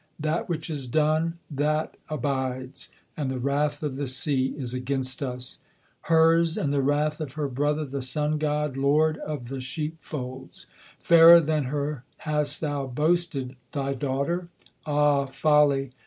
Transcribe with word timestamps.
That 0.19 0.49
which 0.49 0.67
is 0.67 0.87
done, 0.87 1.37
that 1.51 1.95
abides; 2.09 2.89
and 3.15 3.29
the 3.29 3.37
wrath 3.37 3.83
of 3.83 3.97
the 3.97 4.07
sea 4.07 4.55
is 4.57 4.73
against 4.73 5.21
us; 5.21 5.59
Hers, 6.09 6.57
and 6.57 6.73
the 6.73 6.81
wrath 6.81 7.21
of 7.21 7.33
her 7.33 7.47
brother, 7.47 7.85
the 7.85 8.01
Sun 8.01 8.39
god, 8.39 8.75
lord 8.77 9.19
of 9.19 9.49
the 9.49 9.61
sheepfolds. 9.61 10.65
Fairer 11.03 11.39
than 11.39 11.65
her 11.65 12.03
hast 12.17 12.61
thou 12.61 12.87
boasted 12.87 13.55
thy 13.73 13.93
daughter? 13.93 14.47
Ah 14.87 15.27
folly! 15.27 15.91